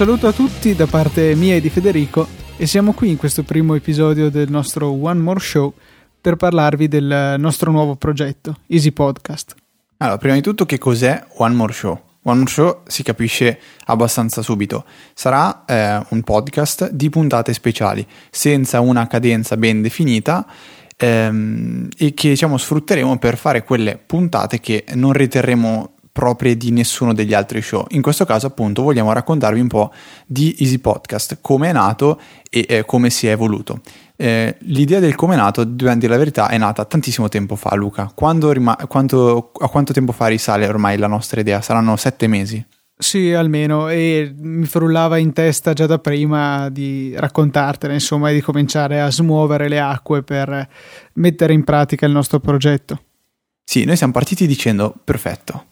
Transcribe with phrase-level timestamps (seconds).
[0.00, 2.26] saluto a tutti da parte mia e di Federico
[2.56, 5.74] e siamo qui in questo primo episodio del nostro One More Show
[6.18, 9.54] per parlarvi del nostro nuovo progetto, Easy Podcast.
[9.98, 12.00] Allora, prima di tutto che cos'è One More Show?
[12.22, 14.86] One More Show si capisce abbastanza subito.
[15.12, 20.46] Sarà eh, un podcast di puntate speciali, senza una cadenza ben definita
[20.96, 27.14] ehm, e che diciamo, sfrutteremo per fare quelle puntate che non riterremo proprie di nessuno
[27.14, 27.86] degli altri show.
[27.92, 29.90] In questo caso, appunto, vogliamo raccontarvi un po'
[30.26, 33.80] di Easy Podcast, come è nato e eh, come si è evoluto.
[34.16, 37.74] Eh, l'idea del come è nato, dobbiamo dire la verità, è nata tantissimo tempo fa,
[37.74, 38.12] Luca.
[38.52, 41.62] Rima- quanto, a quanto tempo fa risale ormai la nostra idea?
[41.62, 42.62] Saranno sette mesi?
[42.98, 48.42] Sì, almeno, e mi frullava in testa già da prima di raccontartene, insomma, e di
[48.42, 50.68] cominciare a smuovere le acque per
[51.14, 53.04] mettere in pratica il nostro progetto.
[53.64, 55.66] Sì, noi siamo partiti dicendo, perfetto,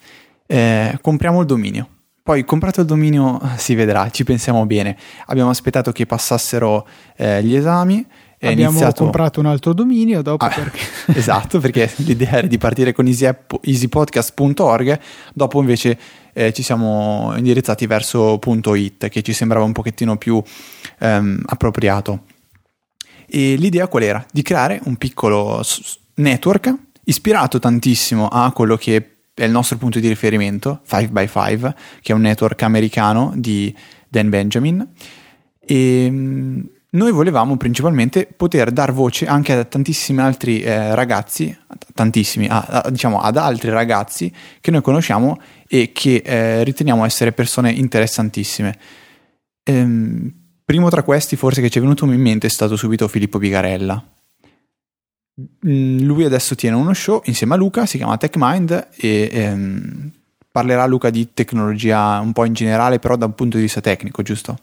[0.48, 1.88] eh, compriamo il dominio.
[2.22, 4.96] Poi comprato il dominio si vedrà, ci pensiamo bene.
[5.26, 8.04] Abbiamo aspettato che passassero eh, gli esami.
[8.40, 9.02] Abbiamo iniziato...
[9.02, 10.80] comprato un altro dominio dopo ah, perché...
[11.06, 15.00] esatto, perché l'idea era di partire con easypodcast.org,
[15.34, 15.98] dopo invece
[16.32, 18.38] eh, ci siamo indirizzati verso
[18.74, 20.40] .it che ci sembrava un pochettino più
[20.98, 22.24] ehm, appropriato.
[23.26, 24.24] E l'idea qual era?
[24.30, 25.62] Di creare un piccolo
[26.14, 32.14] network ispirato tantissimo a quello che è il nostro punto di riferimento, 5x5, che è
[32.14, 33.74] un network americano di
[34.08, 34.86] Dan Benjamin.
[35.60, 41.56] E mm, noi volevamo principalmente poter dar voce anche a tantissimi altri eh, ragazzi,
[41.94, 47.32] tantissimi, a, a, diciamo ad altri ragazzi che noi conosciamo e che eh, riteniamo essere
[47.32, 48.76] persone interessantissime.
[49.64, 50.32] Ehm,
[50.64, 54.02] primo tra questi forse che ci è venuto in mente è stato subito Filippo Pigarella
[54.02, 54.17] Mm,
[55.60, 60.10] lui adesso tiene uno show insieme a Luca, si chiama TechMind e ehm,
[60.50, 64.22] parlerà Luca di tecnologia un po' in generale, però da un punto di vista tecnico,
[64.22, 64.58] giusto?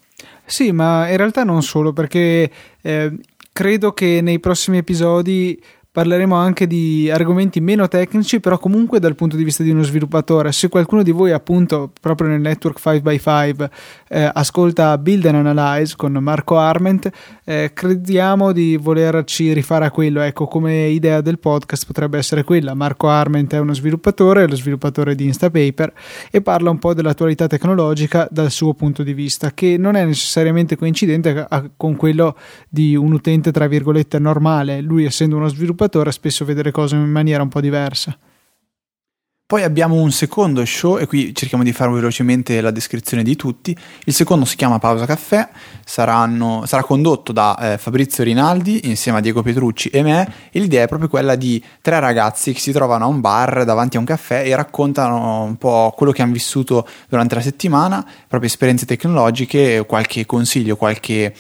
[0.46, 3.12] Sì, ma in realtà non solo, perché eh,
[3.54, 5.62] credo che nei prossimi episodi
[5.96, 10.52] parleremo anche di argomenti meno tecnici, però comunque dal punto di vista di uno sviluppatore.
[10.52, 13.70] Se qualcuno di voi, appunto, proprio nel network 5x5,
[14.10, 17.10] eh, ascolta Build and Analyze con Marco Arment,
[17.46, 20.20] eh, crediamo di volerci rifare a quello.
[20.20, 22.74] Ecco, come idea del podcast potrebbe essere quella.
[22.74, 25.94] Marco Arment è uno sviluppatore, è lo sviluppatore di Instapaper
[26.30, 30.76] e parla un po' dell'attualità tecnologica dal suo punto di vista, che non è necessariamente
[30.76, 32.36] coincidente con quello
[32.68, 34.82] di un utente, tra virgolette, normale.
[34.82, 38.18] Lui, essendo uno sviluppatore, sviluppatore spesso vede le cose in maniera un po' diversa.
[39.48, 43.78] Poi abbiamo un secondo show e qui cerchiamo di fare velocemente la descrizione di tutti.
[44.06, 45.48] Il secondo si chiama Pausa Caffè,
[45.86, 50.86] Saranno, sarà condotto da eh, Fabrizio Rinaldi insieme a Diego Petrucci e me e l'idea
[50.86, 54.08] è proprio quella di tre ragazzi che si trovano a un bar davanti a un
[54.08, 59.86] caffè e raccontano un po' quello che hanno vissuto durante la settimana, proprio esperienze tecnologiche,
[59.86, 61.36] qualche consiglio, qualche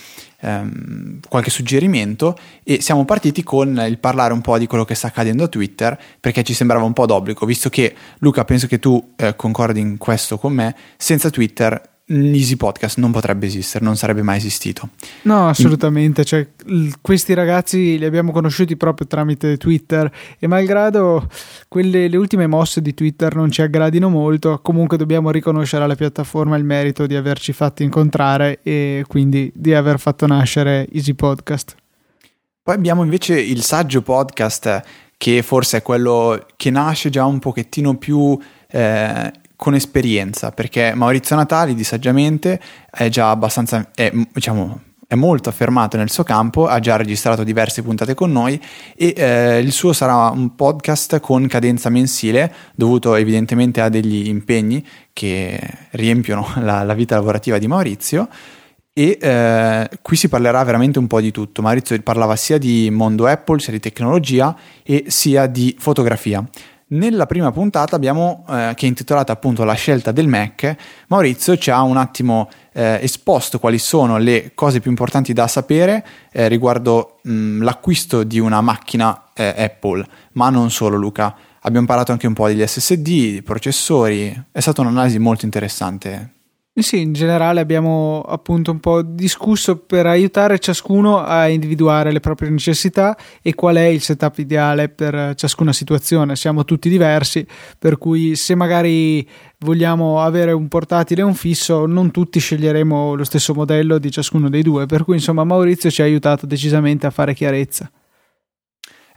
[0.45, 5.07] ehm, qualche suggerimento e siamo partiti con il parlare un po' di quello che sta
[5.07, 9.13] accadendo a Twitter perché ci sembrava un po' d'obbligo, visto che Luca penso che tu
[9.15, 14.21] eh, concordi in questo con me, senza Twitter l'Easy Podcast non potrebbe esistere, non sarebbe
[14.21, 14.89] mai esistito.
[15.23, 16.23] No, assolutamente.
[16.23, 16.47] Cioè,
[17.01, 21.27] questi ragazzi li abbiamo conosciuti proprio tramite Twitter e malgrado
[21.67, 26.57] quelle, le ultime mosse di Twitter non ci aggradino molto, comunque dobbiamo riconoscere alla piattaforma
[26.57, 31.75] il merito di averci fatti incontrare e quindi di aver fatto nascere Easy Podcast.
[32.61, 34.81] Poi abbiamo invece il saggio podcast
[35.17, 38.37] che forse è quello che nasce già un pochettino più...
[38.69, 39.31] Eh,
[39.65, 45.97] con esperienza, perché Maurizio Natali di Saggiamente è già abbastanza, è, diciamo, è molto affermato
[45.97, 48.61] nel suo campo, ha già registrato diverse puntate con noi
[48.95, 54.85] e eh, il suo sarà un podcast con cadenza mensile, dovuto evidentemente a degli impegni
[55.11, 55.59] che
[55.93, 58.29] riempiono la, la vita lavorativa di Maurizio.
[58.93, 61.63] E eh, qui si parlerà veramente un po' di tutto.
[61.63, 66.47] Maurizio parlava sia di mondo Apple, sia di tecnologia e sia di fotografia.
[66.95, 70.75] Nella prima puntata abbiamo, eh, che è intitolata appunto La scelta del Mac,
[71.07, 76.05] Maurizio ci ha un attimo eh, esposto quali sono le cose più importanti da sapere
[76.31, 81.35] eh, riguardo mh, l'acquisto di una macchina eh, Apple, ma non solo Luca.
[81.61, 86.34] Abbiamo parlato anche un po' degli SSD, processori, è stata un'analisi molto interessante
[86.81, 92.49] sì, in generale abbiamo appunto un po' discusso per aiutare ciascuno a individuare le proprie
[92.49, 96.35] necessità e qual è il setup ideale per ciascuna situazione.
[96.35, 97.47] Siamo tutti diversi,
[97.79, 99.25] per cui se magari
[99.59, 104.49] vogliamo avere un portatile e un fisso, non tutti sceglieremo lo stesso modello di ciascuno
[104.49, 107.89] dei due, per cui insomma Maurizio ci ha aiutato decisamente a fare chiarezza.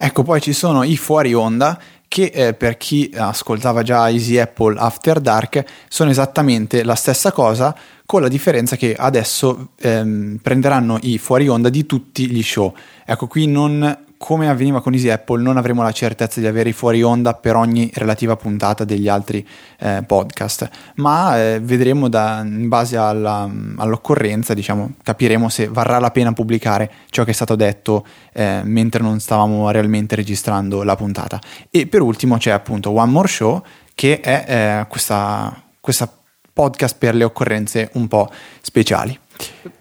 [0.00, 1.76] Ecco, poi ci sono i fuori onda
[2.08, 7.76] che eh, per chi ascoltava già Easy Apple After Dark sono esattamente la stessa cosa
[8.06, 12.74] con la differenza che adesso ehm, prenderanno i fuori onda di tutti gli show.
[13.04, 16.72] Ecco, qui non come avveniva con Easy Apple, non avremo la certezza di avere i
[16.72, 19.46] fuori onda per ogni relativa puntata degli altri
[19.78, 26.10] eh, podcast, ma eh, vedremo da, in base alla, all'occorrenza, diciamo, capiremo se varrà la
[26.10, 31.40] pena pubblicare ciò che è stato detto eh, mentre non stavamo realmente registrando la puntata.
[31.70, 33.62] E per ultimo c'è appunto One More Show,
[33.94, 36.12] che è eh, questa, questa
[36.52, 38.28] podcast per le occorrenze un po'
[38.60, 39.16] speciali.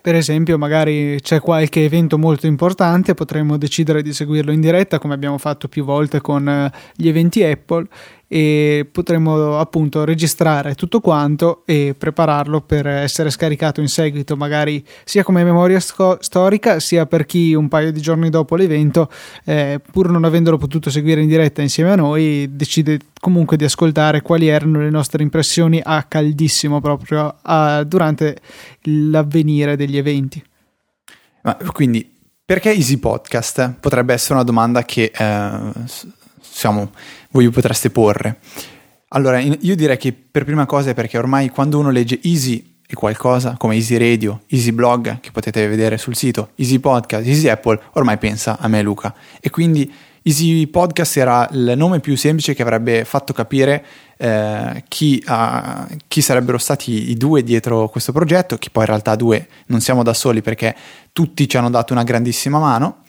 [0.01, 5.13] Per esempio, magari c'è qualche evento molto importante, potremmo decidere di seguirlo in diretta, come
[5.13, 7.85] abbiamo fatto più volte con eh, gli eventi Apple,
[8.27, 15.23] e potremmo appunto registrare tutto quanto e prepararlo per essere scaricato in seguito, magari sia
[15.23, 19.09] come memoria sco- storica, sia per chi un paio di giorni dopo l'evento,
[19.45, 24.21] eh, pur non avendolo potuto seguire in diretta insieme a noi, decide comunque di ascoltare
[24.21, 28.37] quali erano le nostre impressioni a caldissimo proprio a, durante
[28.83, 30.43] l'avvenire degli eventi.
[31.43, 32.15] Ma quindi
[32.47, 33.73] perché Easy Podcast?
[33.79, 35.71] Potrebbe essere una domanda che eh,
[36.39, 36.91] siamo,
[37.31, 38.39] voi potreste porre.
[39.09, 42.93] Allora, io direi che per prima cosa è perché ormai quando uno legge Easy e
[42.93, 47.79] qualcosa come Easy Radio, Easy Blog, che potete vedere sul sito, Easy Podcast, Easy Apple,
[47.93, 49.13] ormai pensa a me Luca.
[49.39, 49.91] E quindi
[50.23, 53.85] Easy Podcast era il nome più semplice che avrebbe fatto capire
[54.17, 59.15] eh, chi, uh, chi, sarebbero stati i due dietro questo progetto, che poi in realtà
[59.15, 60.75] due non siamo da soli perché
[61.13, 63.03] tutti ci hanno dato una grandissima mano.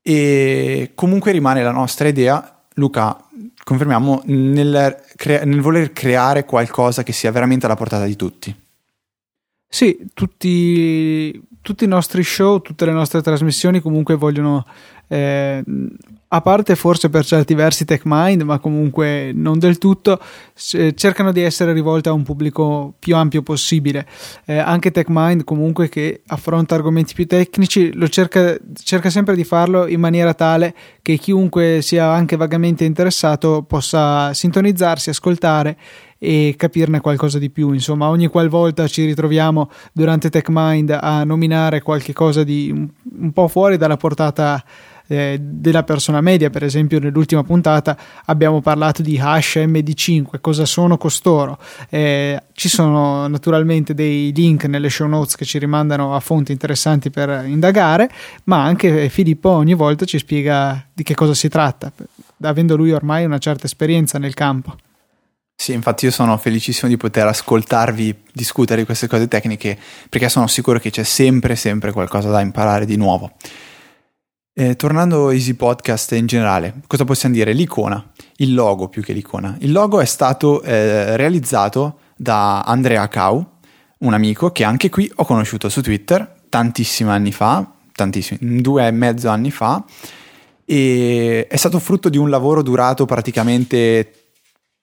[0.00, 3.16] E comunque rimane la nostra idea Luca,
[3.64, 8.54] confermiamo nel, crea- nel, voler creare qualcosa che sia veramente alla portata di tutti.
[9.68, 14.64] Sì, tutti, tutti i nostri show, tutte le nostre trasmissioni comunque vogliono
[15.08, 15.64] eh,
[16.28, 20.20] a parte forse per certi versi TechMind, ma comunque non del tutto,
[20.54, 24.06] cercano di essere rivolte a un pubblico più ampio possibile.
[24.44, 29.98] Eh, anche TechMind, comunque, che affronta argomenti più tecnici, cerca, cerca sempre di farlo in
[29.98, 35.76] maniera tale che chiunque sia anche vagamente interessato possa sintonizzarsi, ascoltare
[36.18, 37.72] e capirne qualcosa di più.
[37.72, 43.76] Insomma, ogni qualvolta ci ritroviamo durante TechMind a nominare qualche cosa di un, po' fuori
[43.76, 44.62] dalla portata
[45.08, 46.50] eh, della persona media.
[46.50, 47.96] Per esempio, nell'ultima puntata
[48.26, 51.58] abbiamo parlato di hash MD5, cosa sono costoro.
[51.88, 57.10] Eh, ci sono naturalmente dei link nelle show notes che ci rimandano a fonti interessanti
[57.10, 58.10] per indagare,
[58.44, 61.92] ma anche Filippo ogni volta ci spiega di che cosa si tratta,
[62.42, 64.76] avendo lui ormai una certa esperienza nel campo.
[65.58, 69.76] Sì, infatti io sono felicissimo di poter ascoltarvi discutere di queste cose tecniche
[70.08, 73.32] perché sono sicuro che c'è sempre, sempre qualcosa da imparare di nuovo.
[74.52, 77.52] Eh, tornando a Easy Podcast in generale, cosa possiamo dire?
[77.52, 79.56] L'icona, il logo più che l'icona.
[79.60, 83.44] Il logo è stato eh, realizzato da Andrea Cau,
[83.98, 88.90] un amico che anche qui ho conosciuto su Twitter tantissimi anni fa, tantissimi, due e
[88.90, 89.84] mezzo anni fa,
[90.64, 94.15] e è stato frutto di un lavoro durato praticamente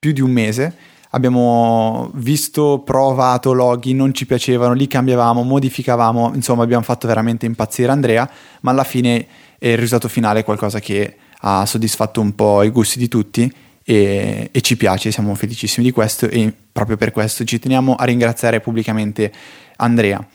[0.03, 0.75] più di un mese.
[1.11, 7.89] Abbiamo visto, provato loghi, non ci piacevano, li cambiavamo, modificavamo, insomma abbiamo fatto veramente impazzire
[7.89, 8.29] Andrea,
[8.61, 9.25] ma alla fine
[9.57, 13.49] e il risultato finale è qualcosa che ha soddisfatto un po' i gusti di tutti
[13.81, 18.04] e, e, ci piace, siamo felicissimi di questo e proprio per questo ci teniamo a
[18.04, 19.31] ringraziare pubblicamente
[19.78, 20.25] Andrea.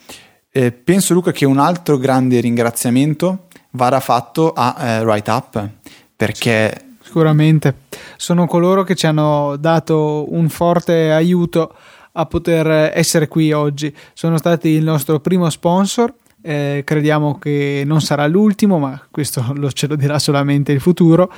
[0.49, 5.69] Eh, penso Luca che un altro grande ringraziamento vada fatto a eh, Write Up
[6.15, 7.73] perché sicuramente
[8.17, 11.73] sono coloro che ci hanno dato un forte aiuto
[12.11, 13.91] a poter essere qui oggi.
[14.13, 19.71] Sono stati il nostro primo sponsor eh, crediamo che non sarà l'ultimo, ma questo lo,
[19.71, 21.31] ce lo dirà solamente il futuro.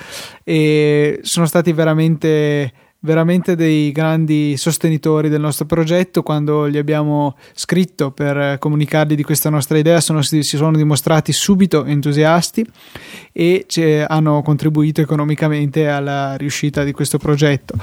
[0.44, 6.24] E sono stati veramente veramente dei grandi sostenitori del nostro progetto.
[6.24, 11.86] Quando gli abbiamo scritto per comunicargli di questa nostra idea, sono, si sono dimostrati subito
[11.86, 12.66] entusiasti
[13.32, 13.66] e
[14.08, 17.76] hanno contribuito economicamente alla riuscita di questo progetto.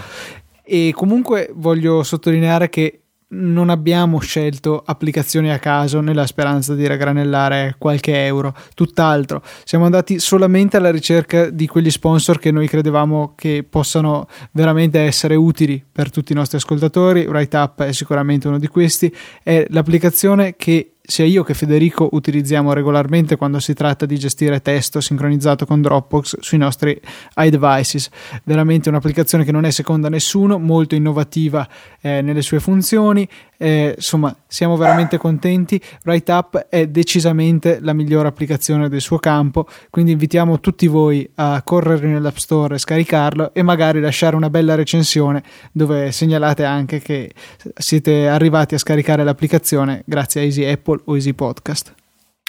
[0.63, 7.75] E comunque voglio sottolineare che non abbiamo scelto applicazioni a caso nella speranza di raggranellare
[7.79, 9.43] qualche euro, tutt'altro.
[9.65, 15.35] Siamo andati solamente alla ricerca di quegli sponsor che noi credevamo che possano veramente essere
[15.35, 17.27] utili per tutti i nostri ascoltatori.
[17.27, 19.15] WriteUp è sicuramente uno di questi.
[19.43, 25.01] È l'applicazione che sia io che Federico utilizziamo regolarmente quando si tratta di gestire testo
[25.01, 27.01] sincronizzato con Dropbox sui nostri
[27.35, 28.11] iDevices.
[28.45, 31.67] Veramente un'applicazione che non è seconda a nessuno, molto innovativa
[32.03, 33.27] eh, nelle sue funzioni,
[33.59, 35.81] eh, insomma siamo veramente contenti.
[36.05, 41.61] Write Up è decisamente la migliore applicazione del suo campo, quindi invitiamo tutti voi a
[41.63, 47.33] correre nell'App Store e scaricarlo e magari lasciare una bella recensione dove segnalate anche che
[47.75, 51.95] siete arrivati a scaricare l'applicazione grazie a Easy Apple o Easy Podcast.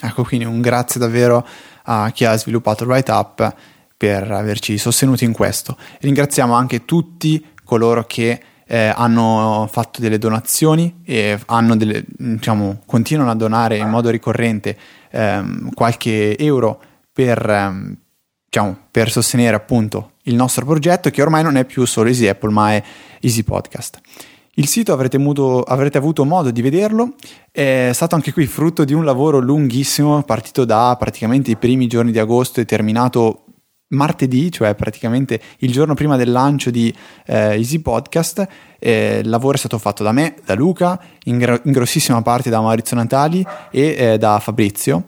[0.01, 1.45] Ecco, quindi un grazie davvero
[1.83, 3.55] a chi ha sviluppato Write Up
[3.97, 5.75] per averci sostenuti in questo.
[5.99, 11.39] Ringraziamo anche tutti coloro che eh, hanno fatto delle donazioni e
[11.75, 14.77] delle, diciamo, continuano a donare in modo ricorrente
[15.09, 16.79] ehm, qualche euro
[17.11, 17.97] per, ehm,
[18.45, 22.51] diciamo, per sostenere appunto il nostro progetto che ormai non è più solo Easy Apple
[22.51, 22.83] ma è
[23.21, 23.99] Easy Podcast.
[24.53, 27.15] Il sito avrete, muto, avrete, avuto modo di vederlo,
[27.51, 32.11] è stato anche qui frutto di un lavoro lunghissimo, partito da praticamente i primi giorni
[32.11, 33.45] di agosto e terminato
[33.89, 36.93] martedì, cioè praticamente il giorno prima del lancio di
[37.25, 38.47] eh, Easy Podcast.
[38.79, 42.49] Eh, il lavoro è stato fatto da me, da Luca, in, gr- in grossissima parte
[42.49, 45.05] da Maurizio Natali e eh, da Fabrizio.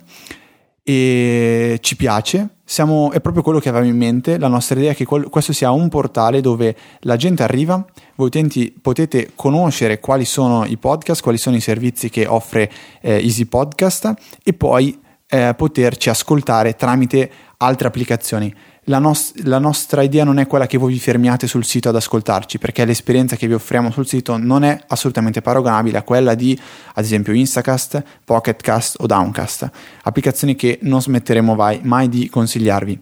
[0.84, 4.40] E ci piace, siamo, è proprio quello che avevamo in mente.
[4.40, 7.86] La nostra idea è che quel, questo sia un portale dove la gente arriva,
[8.16, 12.72] voi utenti potete conoscere quali sono i podcast, quali sono i servizi che offre
[13.02, 18.53] eh, Easy Podcast e poi eh, poterci ascoltare tramite altre applicazioni
[18.86, 21.96] la, nos- la, nostra idea non è quella che voi vi fermiate sul sito ad
[21.96, 26.60] ascoltarci, perché l'esperienza che vi offriamo sul sito non è assolutamente paragonabile a quella di,
[26.94, 29.70] ad esempio, Instacast, Pocketcast o Downcast,
[30.03, 33.00] applicazioni che non smetteremo mai, mai di consigliarvi.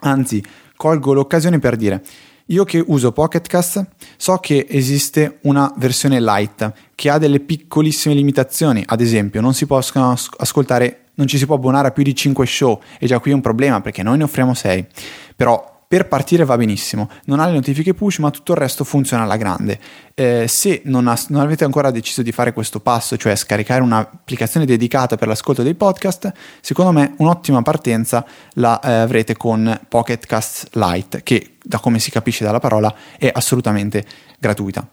[0.00, 0.44] Anzi,
[0.76, 2.02] colgo l'occasione per dire,
[2.46, 8.82] io che uso Pocketcast so che esiste una versione light che ha delle piccolissime limitazioni,
[8.86, 12.46] ad esempio non si possono ascoltare non ci si può abbonare a più di 5
[12.46, 14.86] show e già qui è un problema perché noi ne offriamo 6.
[15.36, 19.22] Però per partire va benissimo, non ha le notifiche push ma tutto il resto funziona
[19.22, 19.80] alla grande.
[20.14, 24.66] Eh, se non, ha, non, avete ancora deciso di fare questo passo, cioè scaricare un'applicazione
[24.66, 30.68] dedicata per l'ascolto dei podcast, secondo me un'ottima partenza la eh, avrete con Pocket Cast
[30.74, 34.04] Lite che da come si capisce dalla parola è assolutamente
[34.38, 34.86] gratuita.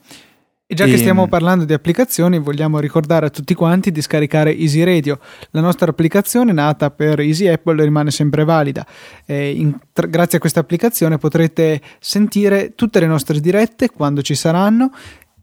[0.68, 4.84] E già che stiamo parlando di applicazioni, vogliamo ricordare a tutti quanti di scaricare Easy
[4.84, 5.20] Radio.
[5.52, 8.84] La nostra applicazione, nata per Easy Apple, rimane sempre valida.
[9.28, 14.90] In, tra, grazie a questa applicazione potrete sentire tutte le nostre dirette quando ci saranno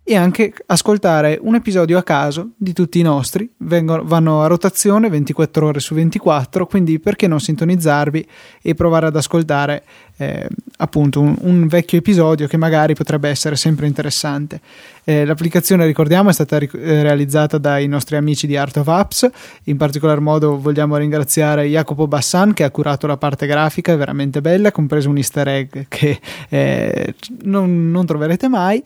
[0.05, 3.49] e anche ascoltare un episodio a caso di tutti i nostri.
[3.59, 8.27] Vengono, vanno a rotazione 24 ore su 24, quindi perché non sintonizzarvi
[8.63, 9.85] e provare ad ascoltare
[10.17, 14.61] eh, appunto un, un, vecchio episodio che magari potrebbe essere sempre interessante.
[15.05, 19.31] Eh, l'applicazione, ricordiamo, è stata ric- eh, realizzata dai nostri amici di Art of Apps,
[19.65, 24.41] in particolar modo vogliamo ringraziare Jacopo Bassan che ha curato la parte grafica, è veramente
[24.41, 26.19] bella, compreso un easter egg che
[26.49, 28.83] eh, non, non troverete mai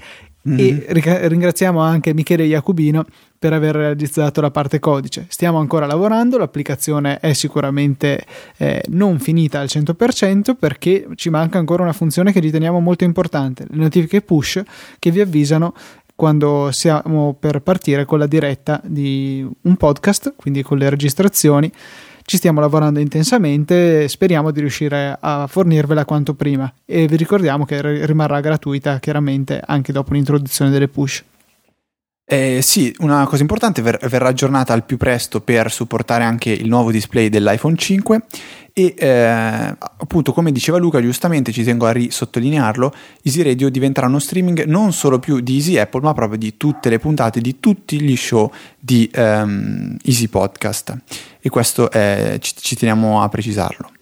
[0.48, 0.80] Mm-hmm.
[0.86, 3.04] E ringraziamo anche Michele Iacubino
[3.38, 5.26] per aver realizzato la parte codice.
[5.28, 8.24] Stiamo ancora lavorando, l'applicazione è sicuramente
[8.56, 13.66] eh, non finita al 100% perché ci manca ancora una funzione che riteniamo molto importante,
[13.68, 14.62] le notifiche push
[14.98, 15.74] che vi avvisano
[16.14, 21.70] quando siamo per partire con la diretta di un podcast, quindi con le registrazioni
[22.26, 28.04] ci stiamo lavorando intensamente, speriamo di riuscire a fornirvela quanto prima e vi ricordiamo che
[28.04, 31.22] rimarrà gratuita chiaramente anche dopo l'introduzione delle push.
[32.28, 36.66] Eh, sì, una cosa importante ver- verrà aggiornata al più presto per supportare anche il
[36.66, 38.22] nuovo display dell'iPhone 5
[38.72, 42.92] e eh, appunto come diceva Luca giustamente ci tengo a risottolinearlo
[43.22, 46.90] Easy Radio diventerà uno streaming non solo più di Easy Apple ma proprio di tutte
[46.90, 50.96] le puntate di tutti gli show di um, Easy Podcast.
[51.40, 53.92] E questo è, ci, ci teniamo a precisarlo.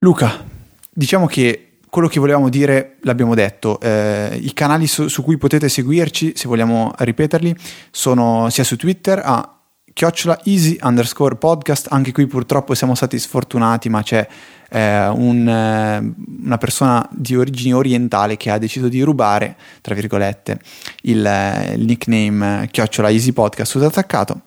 [0.00, 0.44] Luca
[0.90, 3.80] diciamo che quello che volevamo dire l'abbiamo detto.
[3.80, 7.54] Eh, I canali su, su, cui potete seguirci, se vogliamo ripeterli,
[7.90, 9.58] sono sia su Twitter a
[9.92, 11.88] chiocciola easy underscore podcast.
[11.90, 14.26] Anche qui purtroppo siamo stati sfortunati, ma c'è
[14.70, 16.14] eh, un, eh,
[16.44, 20.60] una persona di origine orientale che ha deciso di rubare, tra virgolette,
[21.02, 24.42] il, eh, il nickname chiocciola easy podcast tutto attaccato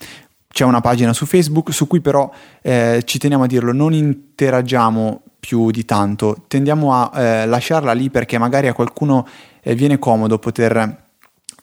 [0.51, 2.29] c'è una pagina su Facebook su cui però
[2.61, 8.09] eh, ci teniamo a dirlo, non interagiamo più di tanto, tendiamo a eh, lasciarla lì
[8.09, 9.25] perché magari a qualcuno
[9.61, 11.09] eh, viene comodo poter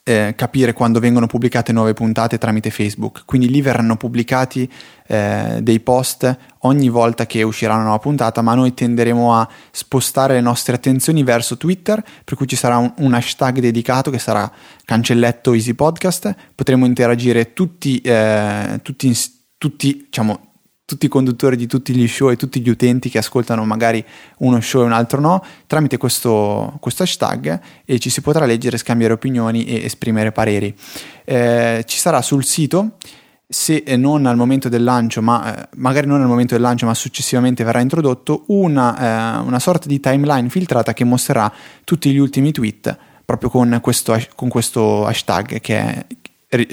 [0.08, 4.66] eh, capire quando vengono pubblicate nuove puntate tramite Facebook, quindi lì verranno pubblicati
[5.06, 10.32] eh, dei post ogni volta che uscirà una nuova puntata, ma noi tenderemo a spostare
[10.32, 14.50] le nostre attenzioni verso Twitter, per cui ci sarà un, un hashtag dedicato che sarà
[14.82, 19.14] cancelletto Easy Podcast, potremo interagire tutti, eh, tutti,
[19.58, 20.47] tutti diciamo,
[20.88, 24.02] tutti i conduttori di tutti gli show e tutti gli utenti che ascoltano magari
[24.38, 28.78] uno show e un altro no, tramite questo, questo hashtag e ci si potrà leggere,
[28.78, 30.74] scambiare opinioni e esprimere pareri.
[31.26, 32.92] Eh, ci sarà sul sito
[33.46, 36.94] se non al momento del lancio, ma eh, magari non al momento del lancio, ma
[36.94, 41.52] successivamente verrà introdotto una, eh, una, sorta di timeline filtrata che mostrerà
[41.84, 46.06] tutti gli ultimi tweet proprio con questo, con questo hashtag che è,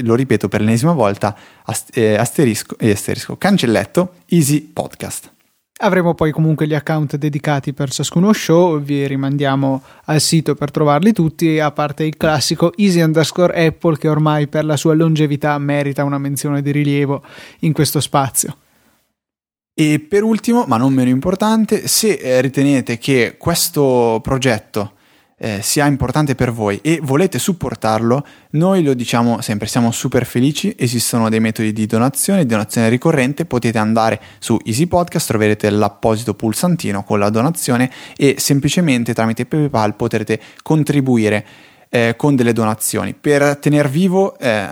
[0.03, 1.35] lo ripeto per l'ennesima volta,
[1.93, 5.33] eh, asterisco, eh, asterisco, cancelletto, Easy Podcast.
[5.77, 11.11] Avremo poi comunque gli account dedicati per ciascuno show, vi rimandiamo al sito per trovarli
[11.11, 16.05] tutti, a parte il classico Easy underscore Apple che ormai per la sua longevità merita
[16.05, 17.21] una menzione di rilievo
[17.59, 18.55] in questo spazio.
[19.73, 24.93] E per ultimo, ma non meno importante, se eh, ritenete che questo progetto
[25.37, 30.73] eh, sia importante per voi e volete supportarlo, noi lo diciamo sempre, siamo super felici,
[30.77, 36.33] esistono dei metodi di donazione, di donazione ricorrente, potete andare su Easy Podcast, troverete l'apposito
[36.33, 41.45] pulsantino con la donazione e semplicemente tramite PayPal potrete contribuire
[41.89, 43.13] eh, con delle donazioni.
[43.13, 44.67] Per tenere vivo eh,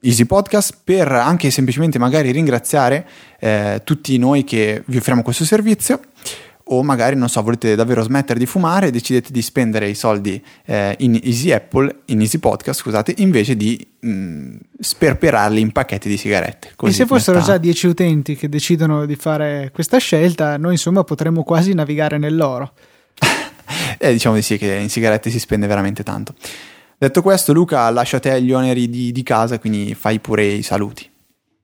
[0.00, 3.06] Easy Podcast, per anche semplicemente magari ringraziare
[3.40, 6.00] eh, tutti noi che vi offriamo questo servizio
[6.64, 10.42] o magari non so volete davvero smettere di fumare e decidete di spendere i soldi
[10.64, 16.08] eh, in Easy Apple in Easy Podcast scusate invece di mh, mm, sperperarli in pacchetti
[16.08, 16.72] di sigarette.
[16.82, 17.52] E se fossero metta...
[17.52, 22.72] già 10 utenti che decidono di fare questa scelta noi insomma potremmo quasi navigare nell'oro.
[23.96, 26.34] Eh, diciamo di sì che in sigarette si spende veramente tanto.
[26.98, 30.62] Detto questo Luca lascia a te gli oneri di, di casa quindi fai pure i
[30.62, 31.10] saluti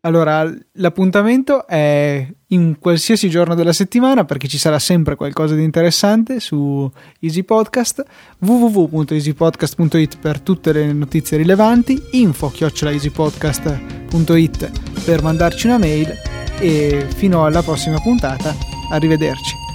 [0.02, 6.40] allora, l'appuntamento è in qualsiasi giorno della settimana perché ci sarà sempre qualcosa di interessante
[6.40, 6.90] su
[7.20, 8.02] Easy Podcast,
[8.38, 16.16] www.easypodcast.it per tutte le notizie rilevanti, info-easypodcast.it per mandarci una mail
[16.58, 18.56] e fino alla prossima puntata,
[18.90, 19.69] arrivederci.